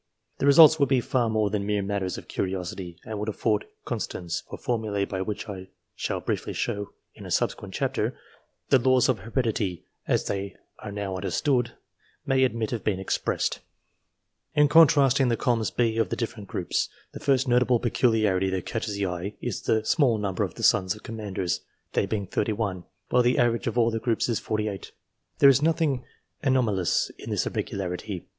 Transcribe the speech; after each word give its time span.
The 0.39 0.47
results 0.47 0.79
would 0.79 0.89
be 0.89 0.99
far 0.99 1.29
more 1.29 1.51
than 1.51 1.63
mere 1.63 1.83
matters 1.83 2.17
of 2.17 2.27
curiosity; 2.27 2.97
they 3.05 3.13
would 3.13 3.29
afford 3.29 3.65
constants 3.85 4.41
for 4.49 4.57
formulae 4.57 5.05
by 5.05 5.21
which, 5.21 5.43
as 5.43 5.49
I 5.49 5.67
shall 5.95 6.19
briefly 6.19 6.53
show 6.53 6.89
in 7.13 7.23
a 7.23 7.29
subsequent 7.29 7.75
chapter, 7.75 8.17
the 8.69 8.79
laws 8.79 9.09
of 9.09 9.19
heredityN 9.19 9.83
as 10.07 10.25
they 10.25 10.55
are 10.79 10.91
now 10.91 11.15
understood, 11.17 11.73
may 12.25 12.43
admit 12.43 12.73
of 12.73 12.83
being 12.83 12.97
expressedf 12.97 13.59
In 14.55 14.67
contrasting 14.67 15.27
the 15.27 15.37
columns 15.37 15.69
B 15.69 15.97
of 15.97 16.09
the 16.09 16.15
different 16.15 16.47
groups, 16.47 16.89
the 17.11 17.19
first 17.19 17.47
notable 17.47 17.79
peculiarity 17.79 18.49
that 18.49 18.65
catches 18.65 18.95
the 18.95 19.05
eye 19.05 19.35
is 19.39 19.61
the 19.61 19.85
small 19.85 20.17
number 20.17 20.41
of 20.43 20.55
the 20.55 20.63
sons 20.63 20.95
of 20.95 21.03
Commanders; 21.03 21.61
they 21.93 22.07
being 22.07 22.25
31, 22.25 22.85
while 23.09 23.21
the 23.21 23.37
average 23.37 23.67
of 23.67 23.77
all 23.77 23.91
the 23.91 23.99
groups 23.99 24.27
is 24.27 24.39
48. 24.39 24.93
There 25.37 25.47
is 25.47 25.61
nothing 25.61 26.03
anomalous 26.41 27.11
in 27.19 27.29
this 27.29 27.45
irregularity. 27.45 28.25